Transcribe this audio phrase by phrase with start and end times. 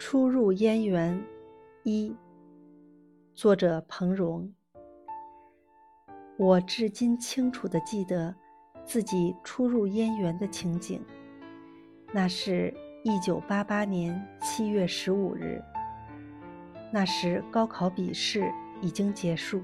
[0.00, 1.22] 初入燕园，
[1.82, 2.16] 一，
[3.34, 4.50] 作者彭荣。
[6.38, 8.34] 我至今清楚地记得
[8.82, 11.04] 自己初入燕园的情景。
[12.14, 12.72] 那是
[13.04, 15.62] 一九八八年七月十五日。
[16.90, 19.62] 那时高考笔试已经结束。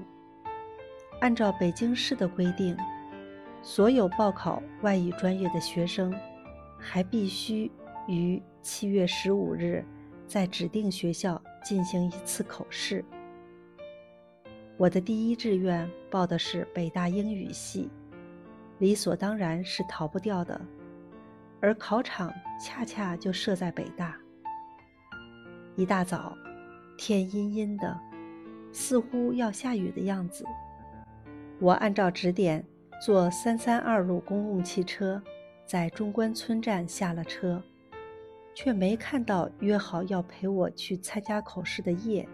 [1.19, 2.77] 按照北京市的规定，
[3.63, 6.13] 所有报考外语专业的学生
[6.77, 7.71] 还必须
[8.07, 9.83] 于七月十五日。
[10.27, 13.03] 在指定学校进行一次口试。
[14.75, 17.89] 我的第一志愿报的是北大英语系，
[18.79, 20.59] 理所当然是逃不掉的。
[21.59, 24.15] 而考场恰恰就设在北大。
[25.75, 26.37] 一大早，
[26.97, 27.99] 天阴阴的，
[28.71, 30.45] 似乎要下雨的样子。
[31.59, 32.63] 我按照指点
[33.01, 35.19] 坐三三二路公共汽车，
[35.65, 37.63] 在中关村站下了车。
[38.59, 42.27] 却没看到约好要陪我去参加考试的叶。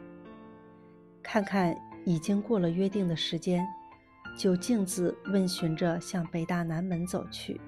[1.21, 3.67] 看看已经过了约定的时间，
[4.37, 7.59] 就径自问询着向北大南门走去。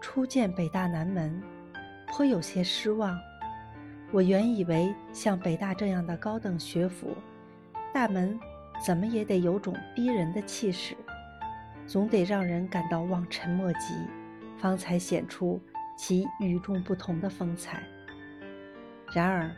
[0.00, 1.40] 初见北大南门，
[2.08, 3.16] 颇有些失望。
[4.10, 7.14] 我原以为像北大这样的高等学府，
[7.94, 8.36] 大门
[8.84, 10.96] 怎么也得有种逼人的气势，
[11.86, 13.94] 总得让人感到望尘莫及，
[14.58, 15.60] 方才显出。
[15.96, 17.82] 其与众不同的风采。
[19.12, 19.50] 然而，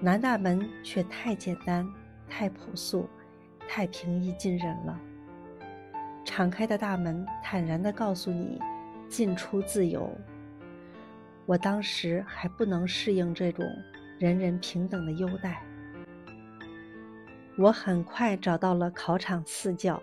[0.00, 1.86] 南大门却太简单、
[2.28, 3.08] 太朴素、
[3.68, 4.98] 太平易近人了。
[6.24, 8.60] 敞开的大门坦然地告诉你，
[9.08, 10.08] 进出自由。
[11.46, 13.66] 我当时还不能适应这种
[14.18, 15.62] 人人平等的优待。
[17.58, 20.00] 我很快找到了考场四教。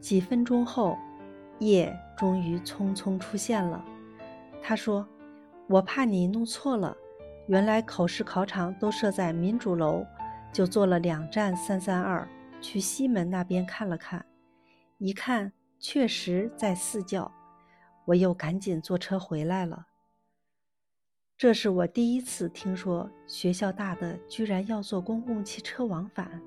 [0.00, 0.98] 几分钟后，
[1.60, 3.82] 夜终于匆匆出现了。
[4.66, 5.06] 他说
[5.68, 6.96] ：“我怕你弄错了，
[7.48, 10.02] 原来口试考场都设在民主楼，
[10.50, 12.26] 就坐了两站三三二
[12.62, 14.24] 去西门那边看了看，
[14.96, 17.30] 一看确实在四教，
[18.06, 19.84] 我又赶紧坐车回来了。
[21.36, 26.40] 这是我第一次听说学校大的居然要坐公共汽车往返。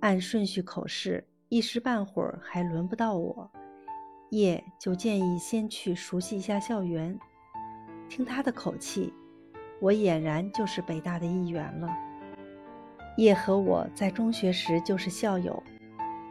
[0.00, 3.48] 按顺序口试，一时半会儿还轮不到我。”
[4.30, 7.18] 叶就建议先去熟悉一下校园。
[8.08, 9.12] 听他的口气，
[9.80, 11.88] 我俨然就是北大的一员了。
[13.16, 15.62] 叶和我在中学时就是校友，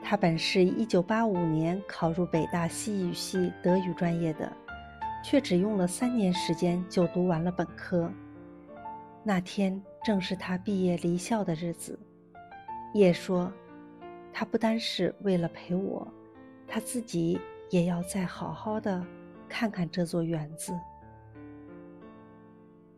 [0.04, 4.52] 他本是一九八五年考入北大西语系德语专业的，
[5.24, 8.12] 却只用了三年时间就读完了本科。
[9.24, 12.00] 那天正是他毕业离校的日子。
[12.94, 13.52] 叶说，
[14.32, 16.08] 他不单是为了陪我，
[16.68, 17.40] 他自己。
[17.70, 19.06] 也要再好好的
[19.48, 20.74] 看看这座园子。